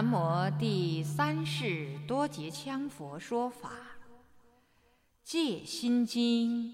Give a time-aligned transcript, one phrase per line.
[0.00, 3.70] 南无第三世多杰羌佛说法，
[5.24, 6.70] 《戒心经》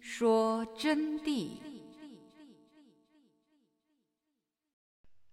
[0.00, 1.58] 说真谛。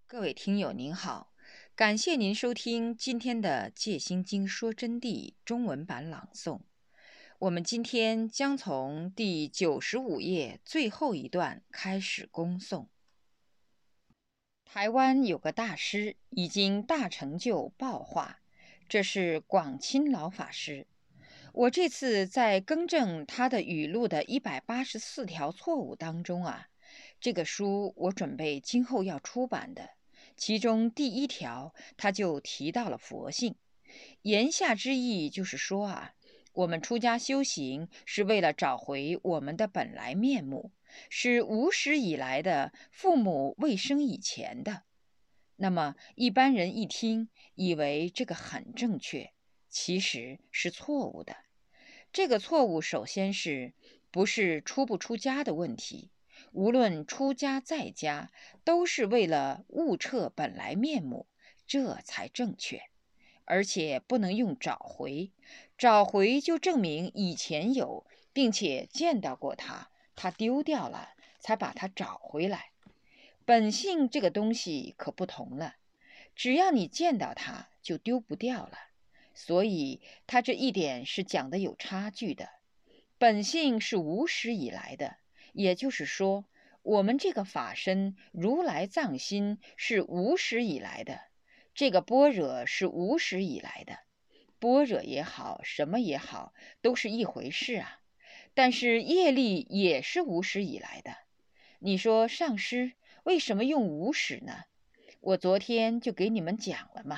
[0.05, 1.31] 各位听友您好，
[1.77, 6.59] 感谢您收听今天的《戒心经》说真谛中文版朗诵。
[7.39, 12.87] 我们今天将从第九十五页最后一段开始恭诵。
[14.71, 18.39] 台湾有个大师已经大成就报化，
[18.87, 20.85] 这是广钦老法师。
[21.53, 26.67] 我这次在更正他的语录的一百八十四条错误当中啊，
[27.19, 29.89] 这个书我准备今后要出版的，
[30.37, 33.55] 其中第一条他就提到了佛性，
[34.21, 36.13] 言下之意就是说啊，
[36.53, 40.69] 我们出家修行是为了找回我们的本来面目。
[41.09, 44.83] 是无始以来的，父母未生以前的。
[45.57, 49.31] 那么一般人一听，以为这个很正确，
[49.69, 51.35] 其实是错误的。
[52.11, 53.73] 这个错误首先是
[54.11, 56.11] 不是出不出家的问题？
[56.53, 58.31] 无论出家在家，
[58.63, 61.27] 都是为了悟彻本来面目，
[61.67, 62.81] 这才正确。
[63.43, 65.31] 而且不能用找回，
[65.75, 69.88] 找回就证明以前有，并且见到过他。
[70.21, 72.71] 他丢掉了，才把它找回来。
[73.45, 75.75] 本性这个东西可不同了，
[76.35, 78.77] 只要你见到它，就丢不掉了。
[79.33, 82.49] 所以他这一点是讲的有差距的。
[83.17, 85.15] 本性是无始以来的，
[85.53, 86.43] 也就是说，
[86.81, 91.21] 我们这个法身如来藏心是无始以来的，
[91.73, 93.99] 这个般若是无始以来的。
[94.59, 97.98] 般若也好，什么也好，都是一回事啊。
[98.61, 101.15] 但是业力也是无始以来的，
[101.79, 102.91] 你说上师
[103.23, 104.65] 为什么用无始呢？
[105.21, 107.17] 我昨天就给你们讲了嘛，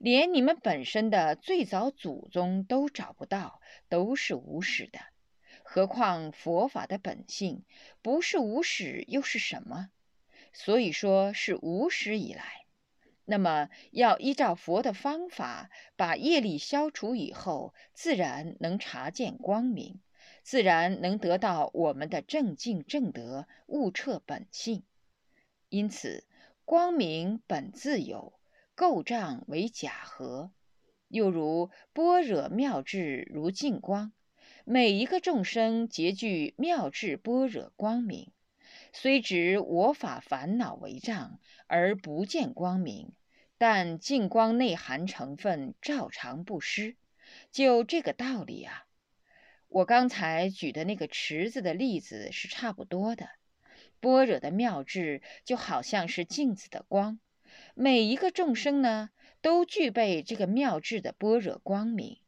[0.00, 4.98] 连你们本身的最早祖宗都找不到，都是无始的，
[5.62, 7.64] 何况佛法的本性
[8.02, 9.90] 不是无始又是什么？
[10.52, 12.42] 所以说是无始以来。
[13.24, 20.00] 那么要依照佛的方法，把业力消除以后，自然能察见光明。
[20.44, 24.82] 自然能得到我们的正境正德，悟彻本性。
[25.70, 26.24] 因此，
[26.66, 28.34] 光明本自有，
[28.74, 30.52] 构障为假合。
[31.08, 34.12] 又如般若妙智如净光，
[34.66, 38.30] 每一个众生皆具妙智般若光明。
[38.92, 43.12] 虽执我法烦恼为障，而不见光明，
[43.56, 46.96] 但净光内含成分照常不失。
[47.50, 48.83] 就这个道理啊。
[49.74, 53.28] 我刚才举的那个池子的例子是差不多的。
[53.98, 57.18] 般若的妙智就好像是镜子的光，
[57.74, 62.20] 每一个众生呢都具备这个妙智的般若光明。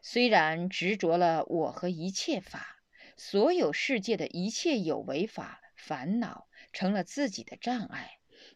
[0.00, 2.78] 虽然执着了我和一切法，
[3.18, 8.12] 所有世界的一切有为法烦恼成了自己的障碍，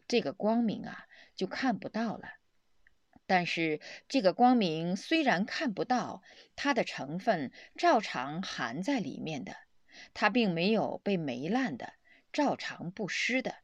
[0.07, 2.27] 这个光明啊就看不到了。
[3.31, 6.21] 但是这个光明虽然看不到，
[6.57, 9.55] 它的成分照常含在里面的，
[10.13, 11.93] 它并没有被霉烂的，
[12.33, 13.55] 照常不失的。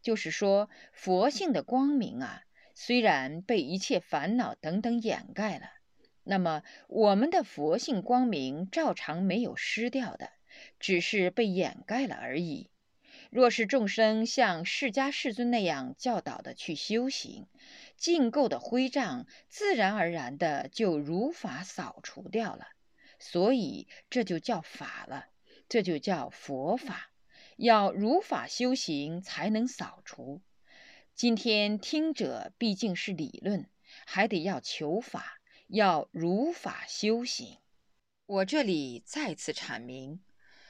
[0.00, 5.66] 就是说，佛性的光明啊，虽然被一切烦恼等等掩盖了，
[6.24, 10.30] 那么我们的佛性光明照常没有失掉的，
[10.80, 12.70] 只是被掩盖了而已。
[13.30, 17.46] 若是众生像释迦世尊那样教导的去修行，
[18.02, 22.66] 禁垢的灰障自然而然的就如法扫除掉了。
[23.20, 25.28] 所以这就叫法了，
[25.68, 27.12] 这就叫佛法。
[27.56, 30.42] 要如法修行才能扫除。
[31.14, 33.70] 今天听者毕竟是理论，
[34.04, 35.38] 还得要求法，
[35.68, 37.58] 要如法修行。
[38.26, 40.24] 我这里再次阐明，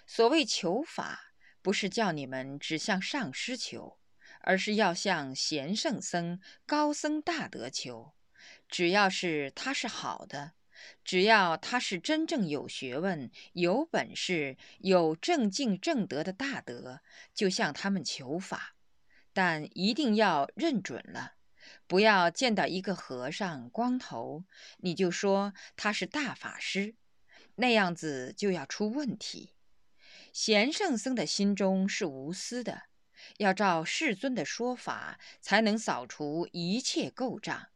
[0.06, 1.32] 所谓求法。
[1.62, 3.96] 不是叫你们只向上师求，
[4.42, 8.12] 而是要向贤圣僧、高僧大德求。
[8.68, 10.52] 只要是他是好的，
[11.04, 17.00] 只要他是真正有学问、有本事、有正境正德的大德，
[17.34, 18.74] 就向他们求法。
[19.34, 21.34] 但一定要认准了，
[21.86, 24.44] 不要见到一个和尚光头，
[24.78, 26.96] 你就说他是大法师，
[27.54, 29.54] 那样子就要出问题。
[30.32, 32.82] 贤圣僧的心中是无私的，
[33.38, 37.68] 要照世尊的说法，才能扫除一切垢障，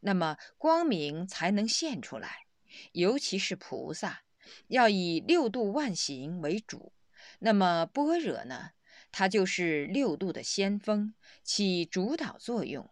[0.00, 2.46] 那么光明才能现出来。
[2.92, 4.22] 尤其是菩萨，
[4.68, 6.92] 要以六度万行为主。
[7.38, 8.70] 那么般若呢？
[9.12, 12.90] 它就是六度的先锋，起主导作用。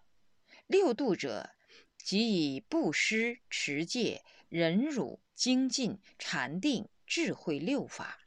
[0.66, 1.50] 六度者，
[1.98, 8.20] 即以布施、持戒、忍辱、精进、禅定、智慧六法，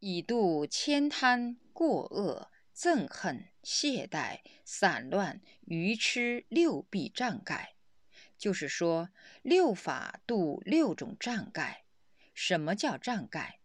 [0.00, 7.74] 以度千贪、过恶、憎恨、懈怠、散乱、愚痴六弊障盖。
[8.36, 9.10] 就是说，
[9.42, 11.84] 六法度六种障盖。
[12.34, 13.60] 什么叫障盖？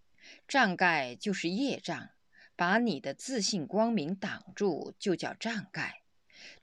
[0.48, 2.12] 障盖就是业障，
[2.56, 6.04] 把你的自信光明挡住，就叫障盖。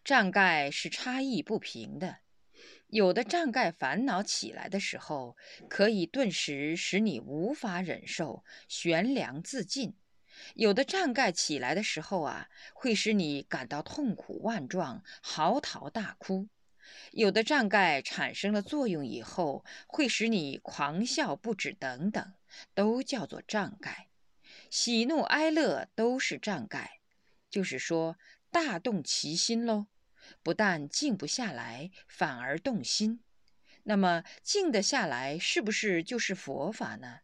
[0.05, 2.19] 障盖是差异不平的。
[2.87, 5.37] 有的障盖烦恼起来的时候，
[5.69, 9.95] 可以顿时使你无法忍受，悬梁自尽；
[10.55, 16.49] 有的障盖起来的时候啊，会使你感到痛苦万状，嚎啕大哭；
[17.13, 22.35] 有的障盖产生了作用以后，会使你狂笑不止，等等，
[22.75, 24.09] 都叫做障盖。
[24.71, 27.01] 喜怒哀乐都是障盖，
[27.49, 28.17] 就是说
[28.51, 29.87] 大动其心喽。
[30.43, 33.21] 不但静不下来，反而动心。
[33.85, 37.21] 那么静得下来，是不是就是佛法呢？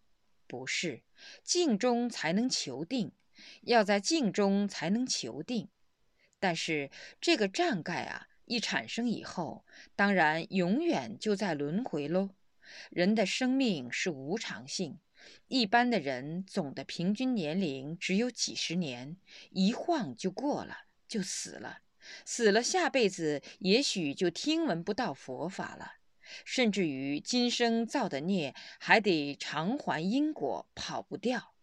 [0.46, 1.02] 不是，
[1.42, 3.12] 静中才能求定，
[3.62, 5.68] 要在静中才能求定。
[6.38, 6.90] 但是
[7.20, 9.64] 这个障盖啊，一产生以后，
[9.94, 12.30] 当然永远就在轮回喽。
[12.90, 14.98] 人的生命是无常性，
[15.48, 19.16] 一般的人总的平均年龄只有几十年，
[19.50, 21.80] 一晃就过了，就死了。
[22.24, 25.92] 死了，下辈子也许就听闻不到佛法了，
[26.44, 31.54] 甚至于今生造的孽还得偿还因果，跑不掉。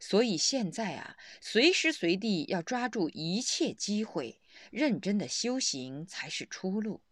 [0.00, 4.40] 所以现在啊，随时随地要抓住一切机会，
[4.70, 7.02] 认真的修行才是出路。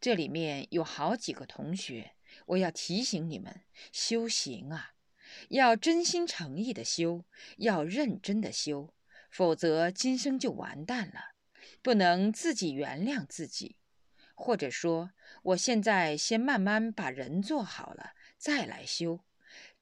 [0.00, 2.12] 这里面有好几个同学，
[2.46, 3.62] 我要提醒你们：
[3.92, 4.92] 修行啊，
[5.48, 7.24] 要真心诚意的修，
[7.56, 8.94] 要认真的修，
[9.30, 11.34] 否则今生就完蛋了。
[11.82, 13.76] 不能自己原谅自己，
[14.40, 15.10] 或者说，
[15.42, 19.24] 我现在先慢慢把人做好了，再来修，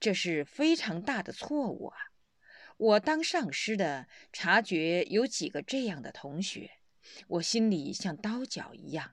[0.01, 1.97] 这是非常大的错误啊！
[2.79, 6.79] 我当上师的察觉有几个这样的同学，
[7.29, 9.13] 我心里像刀绞一样。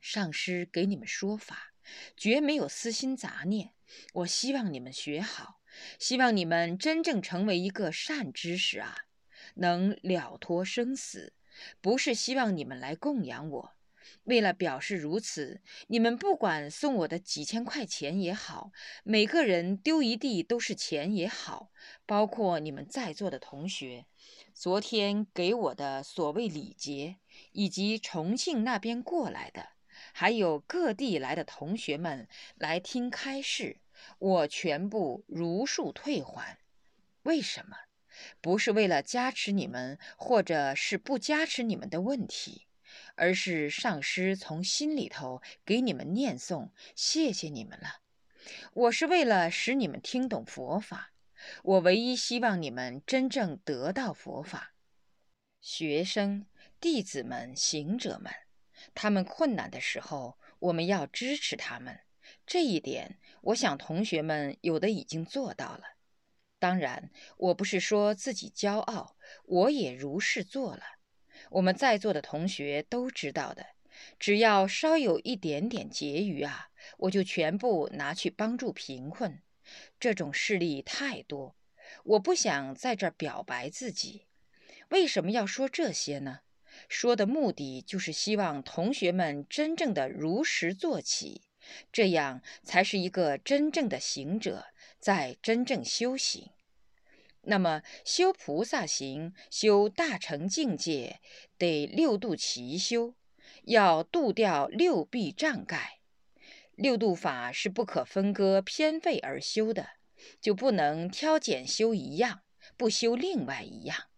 [0.00, 1.74] 上师给你们说法，
[2.16, 3.74] 绝没有私心杂念。
[4.14, 5.60] 我希望你们学好，
[5.98, 9.04] 希望你们真正成为一个善知识啊，
[9.56, 11.34] 能了脱生死。
[11.80, 13.73] 不是希望你们来供养我，
[14.24, 18.70] 为了表示如此，你们不管送我的几千块钱也好，
[19.02, 21.70] 每个人丢一地都是钱也好，
[22.06, 24.06] 包括你们在座的同学，
[24.52, 27.16] 昨天给我的所谓礼节，
[27.52, 29.70] 以及重庆那边过来的，
[30.12, 33.78] 还有各地来的同学们来听开示，
[34.18, 36.58] 我全部如数退还。
[37.22, 37.76] 为什么？
[38.40, 42.68] 不是为了加持你们，或者是不加持你们的问题，
[43.16, 48.00] 而是上师从心里头给你们念诵，谢谢你们了。
[48.72, 51.12] 我是为了使你们听懂佛法，
[51.62, 54.74] 我唯一希望你们真正得到佛法。
[55.60, 56.46] 学生、
[56.80, 58.32] 弟子们、行者们，
[58.94, 62.00] 他们困难的时候，我们要支持他们。
[62.46, 65.82] 这一点，我想同学们有的已经做到了。
[66.58, 70.82] 当然，我不是说自己骄傲，我也如是做了。
[71.50, 73.66] 我们在座的同学都知道的，
[74.18, 79.40] 只要稍有一点点结余啊，我就全部拿去帮助贫困。
[79.98, 81.56] 这种事例太多，
[82.04, 84.26] 我不想在这儿表白自己。
[84.90, 86.40] 为什么要说这些呢？
[86.88, 91.42] 说的目的就是希望同学们真正的如实做起，
[91.92, 94.66] 这样才是一个真正的行者。
[94.98, 96.50] 在真正修行，
[97.46, 101.20] 那么修菩萨行、修大乘境界，
[101.58, 103.14] 得六度齐修，
[103.64, 106.00] 要度掉六弊障盖。
[106.74, 109.90] 六度法是不可分割偏废而修的，
[110.40, 112.42] 就不能挑拣修一样，
[112.76, 114.08] 不修另外一样。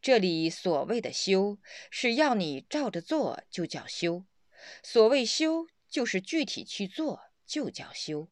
[0.00, 1.58] 这里所谓的修，
[1.90, 4.24] 是要你照着做就叫修。
[4.82, 8.28] 所谓修，就是具体去做就叫修。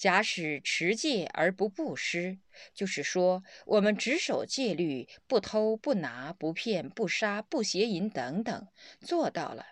[0.00, 2.38] 假使持戒而不布施，
[2.72, 8.68] 就是说我们只守戒律，不偷不拿不骗不杀不邪淫等等，
[9.02, 9.66] 做到了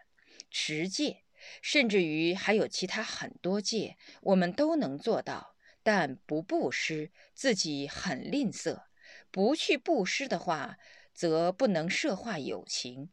[0.51, 1.25] 持戒，
[1.63, 8.83] 甚至于还有其他很多戒，我们都能做到，但不布施，自己很吝啬，
[9.31, 10.77] 不去布施的话，
[11.15, 13.09] 则不能摄化有情，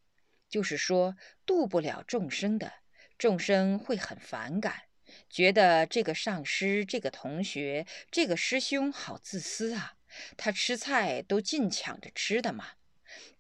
[0.50, 2.74] 就是说度不了众生的，
[3.18, 4.82] 众生会很反感。
[5.30, 9.98] 觉得这个上师、这个同学、这个师兄好自私啊！
[10.38, 12.74] 他吃菜都尽抢着吃的嘛，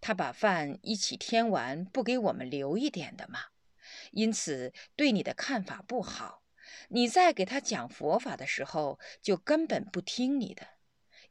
[0.01, 3.39] 他把饭一起添完，不给我们留一点的嘛。
[4.11, 6.43] 因此对你的看法不好。
[6.89, 10.67] 你在给他讲佛法的时候，就根本不听你的。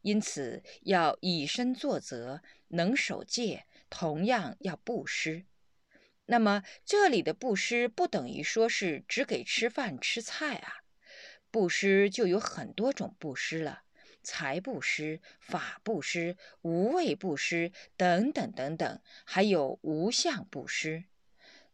[0.01, 5.45] 因此要以身作则，能守戒，同样要布施。
[6.27, 10.83] 那么这里的布施不等于说是只给吃饭吃菜啊，
[11.51, 13.83] 布施就有很多种布施了。
[14.23, 21.03] 财布施、法布施、无畏布施等等等等，还有无相布施。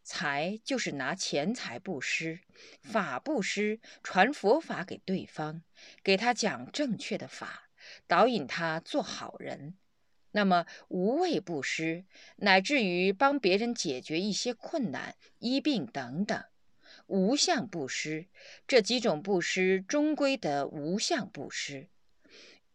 [0.04, 2.40] 财就是拿钱财布施，
[2.82, 5.62] 法布施传佛法给对方，
[6.02, 7.70] 给他讲正确的法，
[8.06, 9.78] 导引他做好人。
[10.32, 12.04] 那么无畏布施，
[12.36, 16.44] 乃至于帮别人解决一些困难、医病等等。
[17.06, 18.26] 无相布施，
[18.66, 21.88] 这几种布施终归得无相布施。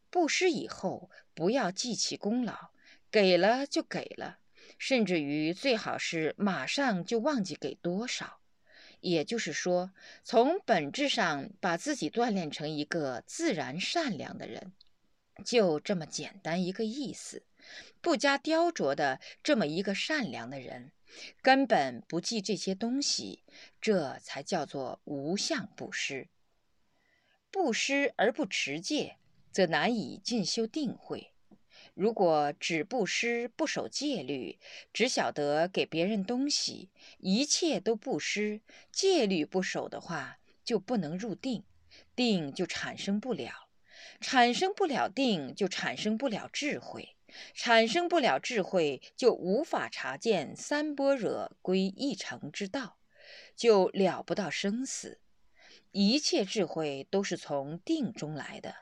[0.09, 2.69] 布施以后，不要记起功劳，
[3.11, 4.39] 给了就给了，
[4.77, 8.39] 甚至于最好是马上就忘记给多少。
[8.99, 9.91] 也就是说，
[10.23, 14.73] 从本质上把自己锻炼成一个自然善良的人，
[15.45, 17.43] 就这么简单一个意思。
[18.01, 20.91] 不加雕琢的这么一个善良的人，
[21.41, 23.43] 根本不记这些东西，
[23.81, 26.27] 这才叫做无相布施。
[27.51, 29.17] 布施而不持戒。
[29.49, 31.31] 则难以进修定慧。
[31.95, 34.59] 如果只布施不守戒律，
[34.93, 41.63] 只晓得给别人东西，一切都布施，戒律不守的话，就不能入定，
[42.15, 43.66] 定就产生不了，
[44.19, 47.15] 产生不了定，就产生不了智慧，
[47.53, 52.97] 产生不了智慧，就无法察见三般若归一成之道，
[53.55, 55.21] 就了不到生死。
[55.91, 58.75] 一切智慧都是从定中来的。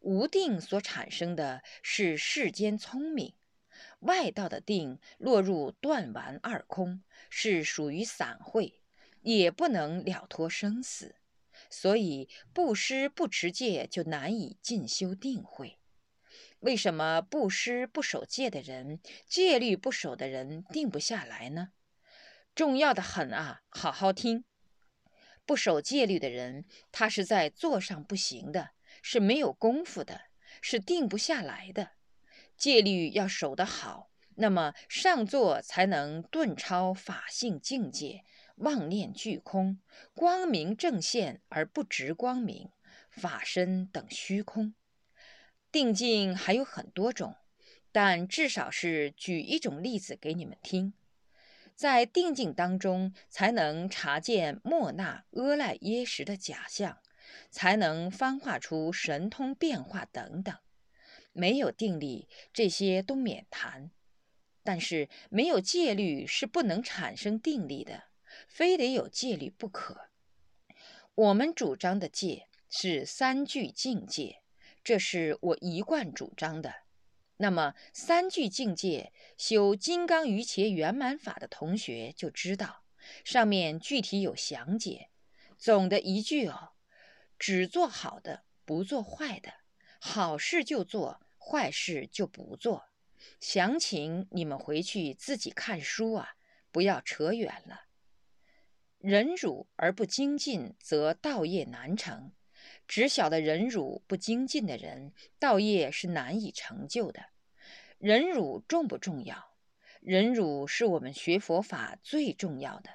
[0.00, 3.34] 无定所产生的是世间聪明，
[4.00, 8.80] 外道的定落入断完二空，是属于散会，
[9.22, 11.16] 也不能了脱生死。
[11.70, 15.78] 所以布施不持戒就难以进修定慧。
[16.60, 21.70] 为什么布施不守戒的人，戒律不守的人定不下来呢？
[22.54, 23.62] 重要的很啊！
[23.68, 24.44] 好好听，
[25.46, 28.70] 不守戒律的人，他是在坐上不行的。
[29.00, 30.22] 是没有功夫的，
[30.60, 31.92] 是定不下来的。
[32.56, 38.24] 戒律要守得好，那么上座才能顿超法性境界，
[38.58, 39.78] 妄念俱空，
[40.14, 42.70] 光明正现而不执光明，
[43.10, 44.74] 法身等虚空。
[45.72, 47.34] 定境还有很多种，
[47.90, 50.92] 但至少是举一种例子给你们听。
[51.74, 56.98] 在定境当中，才能察见莫那阿赖耶识的假象。
[57.50, 60.56] 才能翻化出神通变化等等，
[61.32, 63.90] 没有定力，这些都免谈。
[64.64, 68.04] 但是没有戒律是不能产生定力的，
[68.48, 70.08] 非得有戒律不可。
[71.14, 74.42] 我们主张的戒是三句境界，
[74.82, 76.74] 这是我一贯主张的。
[77.36, 82.82] 那么三句境界修金刚瑜伽圆满法的同学就知道，
[83.24, 85.10] 上面具体有详解。
[85.56, 86.70] 总的一句哦。
[87.38, 89.54] 只做好的，不做坏的，
[90.00, 92.86] 好事就做，坏事就不做。
[93.38, 96.30] 详情你们回去自己看书啊，
[96.72, 97.82] 不要扯远了。
[98.98, 102.32] 忍辱而不精进，则道业难成。
[102.86, 107.26] 只晓得忍辱不精进的人，道业是难以成就的。
[107.98, 109.56] 忍辱重不重要？
[110.00, 112.90] 忍辱是我们学佛法最重要的。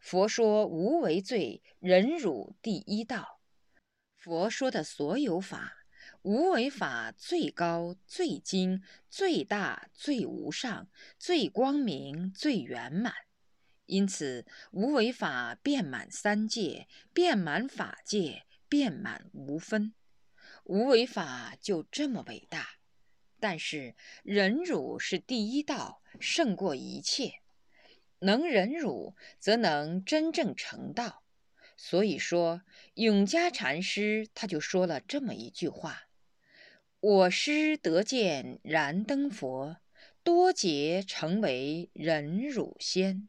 [0.00, 3.40] 佛说无为最，忍辱第一道。
[4.16, 5.84] 佛说的所有法，
[6.22, 13.14] 无为法最高、最精、最大、最无上、最光明、最圆满。
[13.90, 19.92] 因此，无为法遍满三界，遍满法界，遍满无分。
[20.62, 22.68] 无为法就这么伟大。
[23.40, 27.40] 但是，忍辱是第一道，胜过一切。
[28.20, 31.24] 能忍辱，则能真正成道。
[31.76, 32.62] 所以说，
[32.94, 36.02] 永嘉禅师他就说了这么一句话
[37.00, 39.78] ：“我师得见燃灯佛，
[40.22, 43.28] 多劫成为忍辱仙。”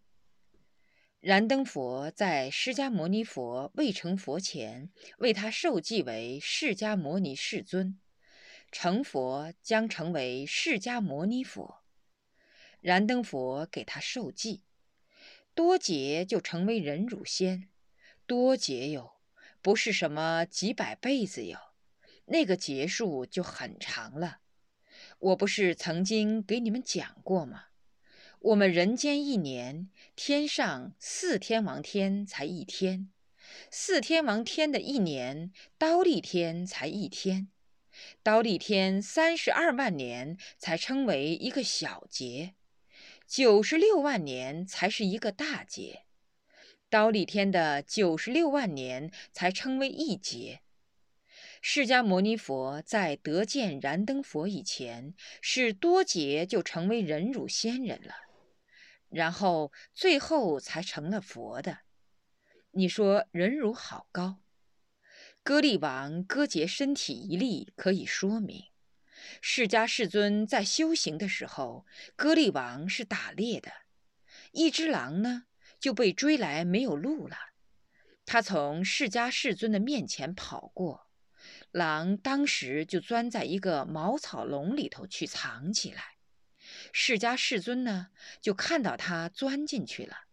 [1.22, 8.00] 燃灯佛在释迦牟尼佛未成佛前，为他受记为释迦牟尼世尊；
[8.72, 11.84] 成佛将成为释迦牟尼佛。
[12.80, 14.64] 燃灯佛给他受记，
[15.54, 17.70] 多劫就成为忍辱仙。
[18.26, 19.18] 多劫哟，
[19.62, 21.60] 不是什么几百辈子哟，
[22.26, 24.40] 那个劫数就很长了。
[25.20, 27.66] 我不是曾经给你们讲过吗？
[28.42, 33.12] 我们人间一年，天上四天王天才一天，
[33.70, 37.50] 四天王天的一年，刀立天才一天，
[38.24, 42.56] 刀立天三十二万年才称为一个小节，
[43.28, 46.06] 九十六万年才是一个大节。
[46.90, 50.62] 刀立天的九十六万年才称为一劫。
[51.62, 58.16] 释迦牟尼佛在得见燃灯佛以前，是多劫就成为忍辱仙人了，
[59.12, 61.80] 然后最后才成了佛的。
[62.72, 64.40] 你说忍辱好高？
[65.44, 68.66] 割力王割截身体一例可以说明，
[69.42, 73.72] 释迦世尊在修行的时候，割力王是打猎的，
[74.52, 75.46] 一只狼呢？
[75.80, 77.36] 就被追来没有路了，
[78.24, 81.08] 他从释迦世尊的面前跑过，
[81.72, 86.11] 狼当时就钻在一个茅草笼里头去藏起来。
[86.92, 88.10] 释迦世尊呢，
[88.42, 90.26] 就看到他钻进去了。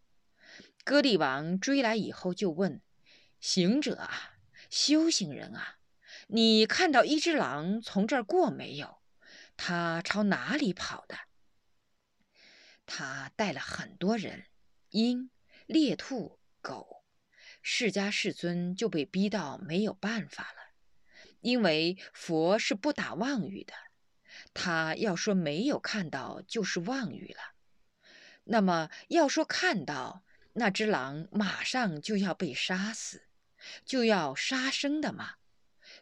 [0.85, 2.81] 歌利王追来以后就问
[3.41, 4.38] ：“行者啊，
[4.71, 5.79] 修行人啊，
[6.29, 8.99] 你看到一只狼从这儿过没有？
[9.57, 11.17] 他朝哪里跑的？”
[12.87, 14.47] 他带了很多人，
[14.91, 15.31] 鹰。
[15.67, 17.05] 猎兔狗，
[17.61, 20.73] 释迦世尊就被逼到没有办法了，
[21.43, 23.75] 因为佛是不打妄语的，
[24.61, 27.55] 他要说没有看到就是妄语了。
[28.43, 30.25] 那么要说看到，
[30.55, 33.29] 那只狼马上就要被杀死，
[33.85, 35.37] 就要杀生的嘛。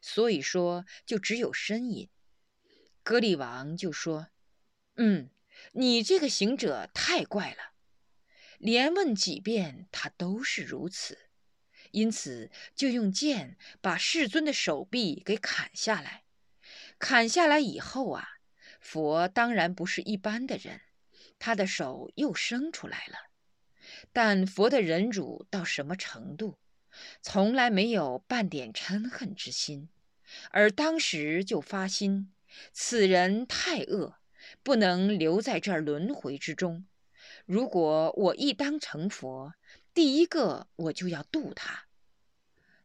[0.01, 2.09] 所以说就只有呻吟。
[3.03, 4.29] 格利王就说
[4.97, 5.29] ：“嗯，
[5.73, 7.75] 你这个行者太怪了。”
[8.59, 11.29] 连问几遍，他都是如此，
[11.91, 16.25] 因此就用剑把世尊的手臂给砍下来。
[16.99, 18.36] 砍下来以后啊，
[18.87, 20.81] 佛当然不是一般的人，
[21.41, 23.17] 他的手又生出来了。
[24.13, 26.57] 但佛的忍辱到什么程度，
[27.21, 29.89] 从来没有半点嗔恨之心，
[30.51, 32.33] 而当时就发心：
[32.73, 34.19] 此人太恶，
[34.63, 36.87] 不能留在这轮回之中。
[37.45, 39.55] 如果我一当成佛，
[39.93, 41.87] 第一个我就要度他。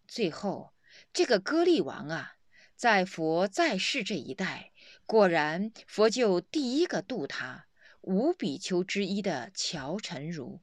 [0.07, 0.73] 最后，
[1.13, 2.37] 这个歌利王啊，
[2.75, 4.70] 在佛在世这一代，
[5.11, 7.67] 果然佛就第一个度他，
[7.99, 10.61] 五比丘之一的乔陈如，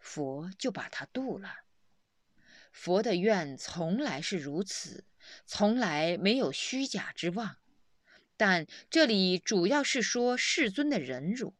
[0.00, 1.58] 佛就把他度了。
[2.72, 5.04] 佛的愿从来是如此，
[5.46, 7.58] 从来没有虚假之望。
[8.36, 11.54] 但这里主要是说世尊的忍辱，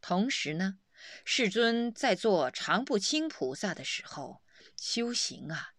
[0.00, 0.78] 同时呢。
[1.24, 4.44] 世尊在做常不轻菩萨的时候
[4.76, 5.72] 修行啊，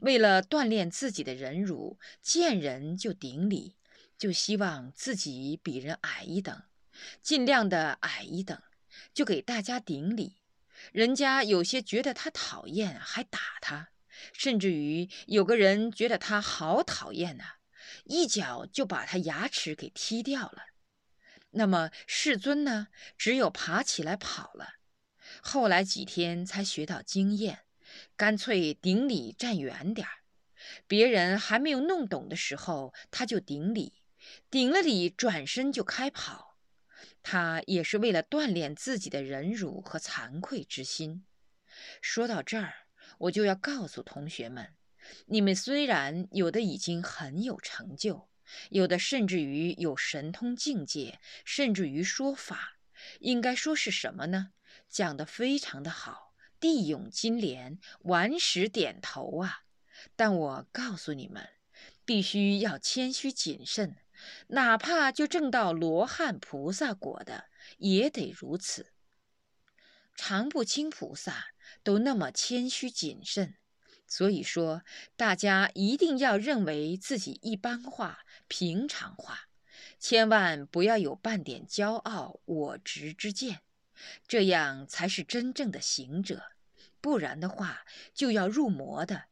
[0.00, 3.76] 为了锻炼自己的忍辱，见人就顶礼，
[4.16, 6.62] 就希望自己比人矮一等，
[7.22, 8.62] 尽量的矮一等，
[9.12, 10.36] 就给大家顶礼。
[10.92, 13.90] 人家有些觉得他讨厌，还打他，
[14.32, 17.44] 甚至于有个人觉得他好讨厌呐，
[18.04, 20.62] 一脚就把他牙齿给踢掉了。
[21.50, 22.88] 那么世尊呢？
[23.16, 24.74] 只有爬起来跑了。
[25.40, 27.60] 后来几天才学到经验，
[28.16, 30.12] 干脆顶礼站远点儿。
[30.86, 33.92] 别人还没有弄懂的时候，他就顶礼，
[34.50, 36.58] 顶了礼转身就开跑。
[37.22, 41.24] 他也是为了锻炼自己的忍辱和惭愧之心。
[42.00, 42.74] 说到这儿，
[43.18, 44.74] 我就要告诉同学们：
[45.26, 48.28] 你们虽然有的已经很有成就。
[48.68, 52.76] 有的甚至于有神通境界，甚至于说法，
[53.20, 54.52] 应该说是什么呢？
[54.86, 59.64] 讲得非常的好，地涌金莲，顽石点头啊！
[60.14, 61.48] 但我告诉你们，
[62.04, 63.96] 必须要谦虚谨慎，
[64.48, 67.46] 哪怕就证到罗汉菩萨果的，
[67.78, 68.92] 也得如此。
[70.14, 71.48] 常不轻菩萨
[71.82, 73.56] 都那么谦虚谨慎。
[74.06, 74.82] 所以说，
[75.16, 79.48] 大家一定要认为自己一般化、平常化，
[79.98, 83.62] 千万不要有半点骄傲我执之见，
[84.28, 86.42] 这样才是真正的行者。
[87.00, 87.84] 不然的话，
[88.14, 89.24] 就要入魔的，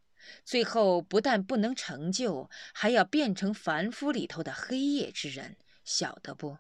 [0.45, 6.59] 最后不但不能成就，还要变成凡夫里头的黑夜之人，晓得不？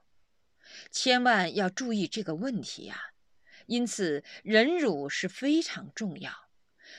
[0.90, 3.12] 千万要注意这个问题呀！
[3.66, 6.48] 因此，忍辱是非常重要。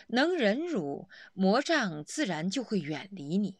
[0.07, 3.57] 能忍辱，魔障自然就会远离你。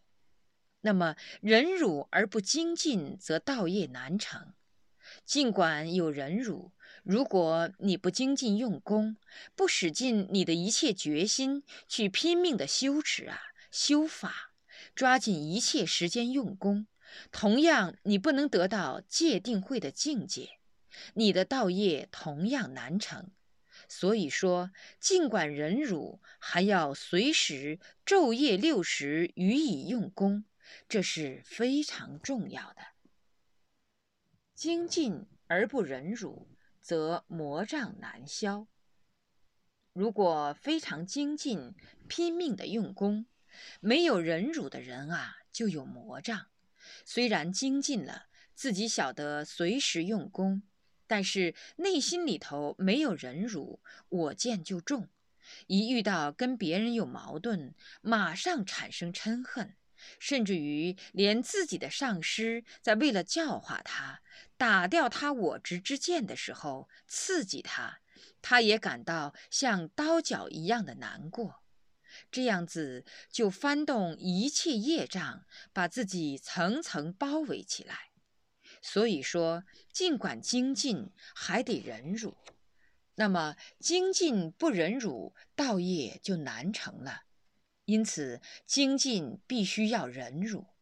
[0.82, 4.54] 那么忍辱而不精进，则道业难成。
[5.26, 6.73] 尽管有忍辱，
[7.04, 9.18] 如果你不精进用功，
[9.56, 14.54] 不使尽你的一切决心去拼命的修持啊，修法，
[14.96, 16.88] 抓紧一切时间用功，
[17.32, 20.58] 同样你不能得到界定会的境界。
[21.16, 23.32] 你的道业同样难成。
[23.90, 30.46] 所以说，尽管忍辱，还要随时昼夜六时予以用功，
[30.88, 32.82] 这是非常重要的。
[34.56, 36.48] 精进而不忍辱，
[36.84, 38.68] 则魔障难消。
[39.94, 41.74] 如果非常精进，
[42.10, 43.26] 拼命的用功，
[43.80, 46.48] 没有忍辱的人啊，就有魔障。
[47.06, 50.64] 虽然精进了，自己晓得随时用功，
[51.08, 55.08] 但是内心里头没有忍辱，我见就重。
[55.68, 59.76] 一遇到跟别人有矛盾，马上产生嗔恨，
[60.18, 64.22] 甚至于连自己的上司在为了教化他，
[64.58, 68.00] 打掉他我执之剑的时候，刺激他。
[68.42, 71.64] 他也感到像刀绞一样的难过，
[72.30, 78.12] 这样子就翻动一切业障，把自己层层包围起来。
[78.82, 82.36] 所以说，尽管精进，还得忍辱。
[83.16, 87.24] 那么精进不忍辱，道业就难成了。
[87.86, 90.73] 因此，精进必须要忍辱。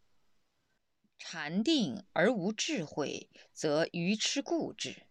[1.23, 5.03] 禅定而无智慧，则愚痴固执。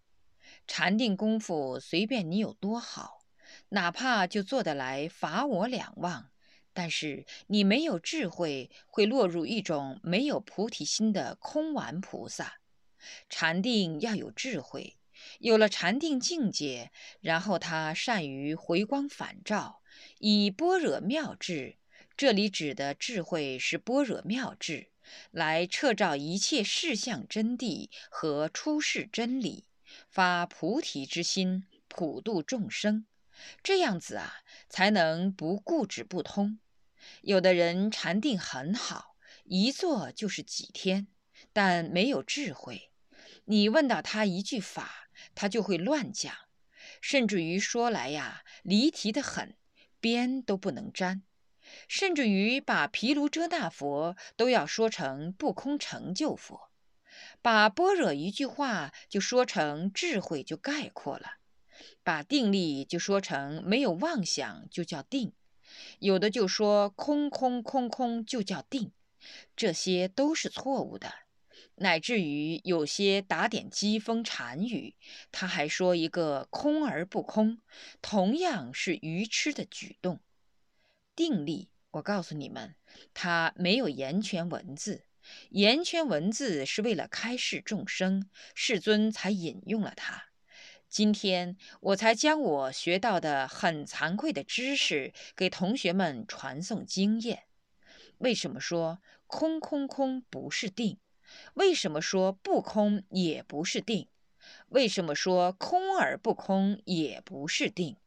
[0.67, 3.21] 禅定功夫随便你有多好，
[3.69, 6.33] 哪怕就做得来法我两忘，
[6.73, 12.59] 但是你没有智慧，会落入一种没有菩提心的空玩菩萨。
[13.29, 14.97] 禅定要有智慧，
[15.39, 19.81] 有了禅定境界，然后他善于回光返照，
[20.19, 21.79] 以般若妙智
[22.17, 24.90] （这里指的智慧是般若妙智）
[25.31, 29.67] 来彻照一切事相真谛和出世真理。
[30.09, 33.07] 发菩提之心，普度众生，
[33.63, 36.61] 这样子啊，才能不固执不通。
[37.23, 41.09] 有的人禅定很好，一坐就是几天，
[41.53, 42.93] 但没有智慧。
[43.47, 46.33] 你问到他一句法，他就会乱讲，
[47.01, 49.57] 甚至于说来呀，离题的很，
[49.99, 51.23] 边都不能沾，
[51.89, 56.71] 甚至于把毗卢遮那佛都要说成不空成就佛。
[57.43, 61.35] 把般若一句话就说成智慧就概括了，
[62.03, 65.33] 把定力就说成没有妄想就叫定，
[65.99, 68.93] 有的就说空空空空就叫定，
[69.57, 71.13] 这些都是错误的。
[71.77, 74.95] 乃至于有些打点讥讽禅语，
[75.33, 77.59] 他还说一个空而不空，
[78.03, 80.21] 同样是愚痴的举动。
[81.21, 82.77] 定力，我告诉你们，
[83.13, 85.05] 它没有言权文字。
[85.51, 90.29] 言圈文字是为了开示众生，世尊才引用了它。
[90.89, 97.43] 今天我才将我学到的很惭愧的知识给同学们传送经验。
[98.17, 100.99] 为什么说空空空不是定？
[101.53, 104.09] 为什么说不空也不是定？
[104.71, 107.99] 为什么说空而不空也不是定？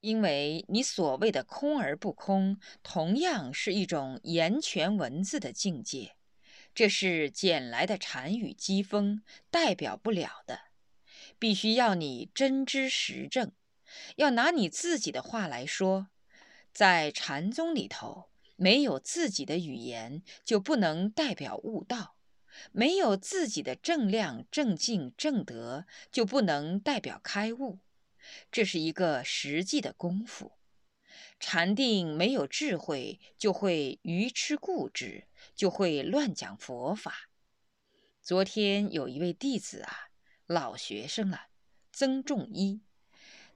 [0.00, 6.14] 因为你所谓的空而不空，同样是一种言权文字的境界。
[6.74, 10.60] 这是捡来的禅语讥讽，代表不了的。
[11.38, 13.50] 必须要你真知实证，
[14.16, 16.08] 要拿你自己的话来说。
[16.72, 22.14] 在禅宗里头，没有自己的语言，就不能代表悟道；
[22.70, 27.80] 没有自己的正量、正境、正德，就不能代表开悟。
[28.50, 30.52] 这是一个实际的功夫。
[31.40, 35.24] 禅定没有智慧，就会愚痴固执。
[35.54, 37.30] 就会乱讲佛法。
[38.22, 40.10] 昨天有一位弟子啊，
[40.46, 41.46] 老学生了，
[41.92, 42.82] 曾仲一，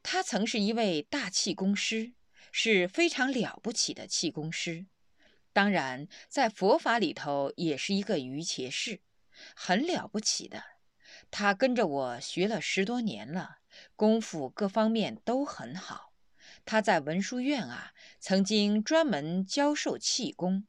[0.03, 2.13] 他曾是一位大气功师，
[2.51, 4.87] 是非常了不起的气功师。
[5.53, 9.01] 当然，在佛法里头也是一个瑜伽士，
[9.55, 10.63] 很了不起的。
[11.31, 13.59] 他跟着我学了十多年了，
[13.97, 16.13] 功夫各方面都很好。
[16.65, 20.67] 他在文殊院啊，曾经专门教授气功。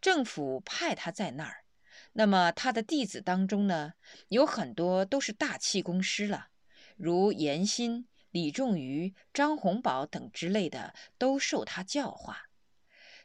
[0.00, 1.64] 政府派他在那儿，
[2.12, 3.94] 那么他的弟子当中呢，
[4.28, 6.48] 有很多都是大气功师了，
[6.96, 12.50] 如严新、李仲瑜、张洪宝等之类的，都受他教化。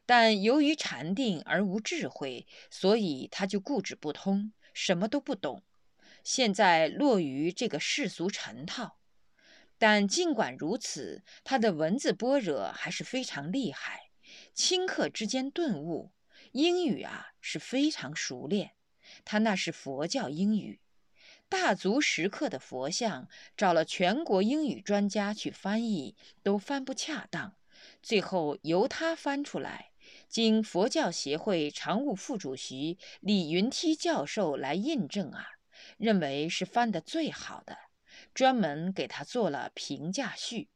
[0.05, 5.63] 但由于禅定而无智慧，所以他就固执不通，什么都不懂。
[6.29, 8.99] 现在落于这个世俗尘套。
[9.77, 14.09] 但尽管如此，他的文字般若还是非常厉害，
[14.53, 16.11] 顷刻之间顿悟。
[16.51, 18.71] 英语啊是非常熟练，
[19.23, 20.81] 他那是佛教英语，
[21.47, 27.55] 大足石刻的佛像，找了全国英语专家去翻译，都翻不恰当，
[28.03, 29.91] 最后由他翻出来，
[30.27, 35.45] 经佛教协会常务副主席李云梯教授来印证啊，
[35.97, 37.77] 认为是翻得最好的，
[38.33, 40.69] 专门给他做了评价序。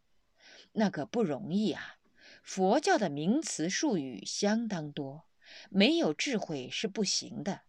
[0.73, 1.97] 那个不容易啊！
[2.43, 5.25] 佛教的名词术语相当多，
[5.69, 7.61] 没有智慧是不行的。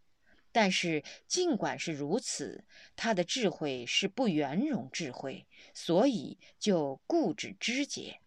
[0.53, 8.21] 但是尽管是如此，他的智慧是不圆融智慧，所以就固执枝节。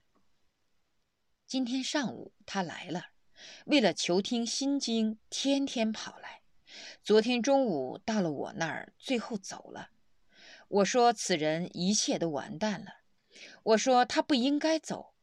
[1.45, 3.10] 今天上午他来了，
[3.65, 6.41] 为了求听《心经》，天天跑来。
[7.03, 9.89] 昨天中午到了我那儿，最后走了。
[10.67, 13.01] 我说此人一切都完蛋了。
[13.63, 15.13] 我说他不应该走，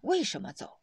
[0.00, 0.80] 为什么走？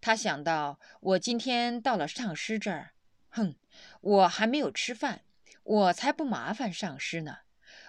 [0.00, 2.92] 他想到我今天到了上师这儿，
[3.28, 3.56] 哼，
[4.00, 5.24] 我还没有吃饭，
[5.62, 7.38] 我才不麻烦上师呢。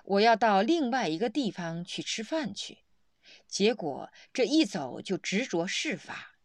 [0.03, 2.79] 我要到另外一个地方去吃饭去。
[3.47, 6.35] 结果这一走就执着事法，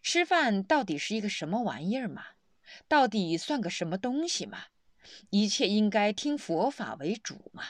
[0.00, 2.24] 吃饭到底是一个什么玩意儿嘛？
[2.88, 4.64] 到底算个什么东西嘛？
[5.30, 7.64] 一切应该听佛法为主嘛。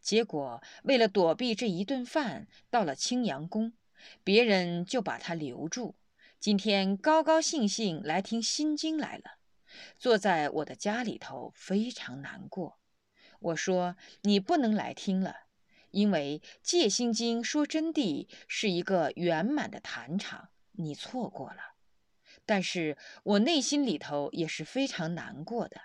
[0.00, 3.72] 结果为了躲避这一顿饭，到了青阳宫，
[4.22, 5.96] 别人就把他留住。
[6.38, 9.38] 今天高高兴兴来听心经来了，
[9.98, 12.78] 坐在我的家里头，非常难过。
[13.40, 15.34] 我说你不能来听了，
[15.90, 21.71] 因为戒心经说真谛是一个圆满的坛场，你错过了。
[22.44, 25.80] 但是我内心里头也是非常难过的。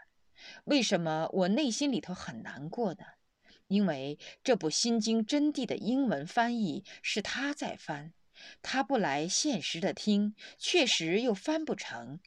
[0.65, 3.05] 为什么我内心里头很难过呢？
[3.67, 8.13] 因为这部《心经》真谛的英文翻译是他在翻，
[8.61, 12.19] 他不来现实的听，确实又翻不成。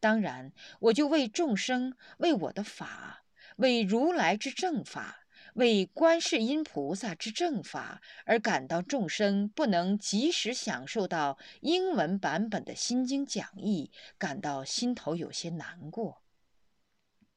[0.00, 3.24] 当然，我就为众生、为我的法、
[3.56, 5.23] 为如来之正法、
[5.54, 16.22] 为观世音菩萨之正法而感到众生不能及时享受到英文版本的《心经》讲义，感到心头有些难过。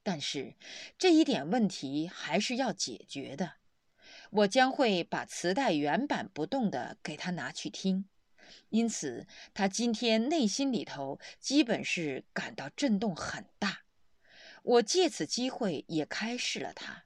[0.01, 0.55] 但是
[0.97, 3.53] 这一点问题还是要解决的。
[4.31, 8.09] 我将会把磁带原版不动的给他拿去听，
[8.69, 13.83] 因此他今天内心里头基本是感到震动很大。
[14.63, 17.05] 我借此机会也开示了他，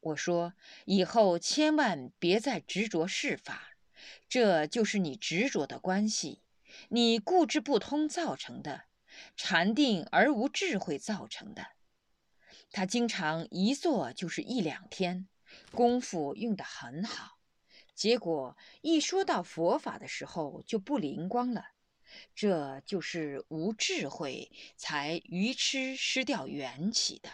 [0.00, 0.54] 我说
[0.86, 3.74] 以后千万别再执着事法，
[4.28, 6.40] 这就是你执着的关系，
[6.88, 8.84] 你固执不通造成的，
[9.36, 11.66] 禅定而无智慧造成的。
[12.72, 15.28] 他经常一坐就是一两天，
[15.72, 17.38] 功夫用得很好，
[17.94, 21.72] 结果一说到佛法的时候就不灵光了，
[22.34, 27.28] 这就是无智慧才愚痴失掉缘起的。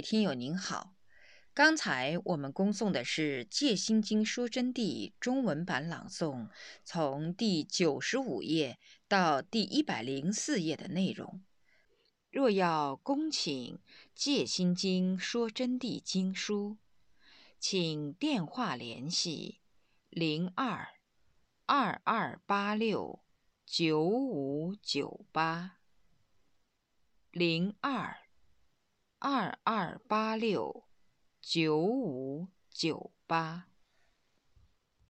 [0.00, 0.94] 听友您好。
[1.52, 6.48] 刚才我们恭诵的是《戒心经说真谛》中文版朗诵，
[6.84, 11.42] 从第九十五页到第一百零四页的内容。
[12.30, 13.76] 若要恭请
[14.14, 16.78] 《戒心经说真谛》经书，
[17.58, 19.58] 请电话联系
[20.08, 20.88] 零二
[21.66, 23.20] 二二八六
[23.66, 25.78] 九五九八
[27.32, 28.16] 零二
[29.22, 30.84] 二二八六。
[31.42, 33.69] 九五九八。